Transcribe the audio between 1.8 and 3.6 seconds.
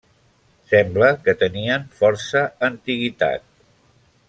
força antiguitat.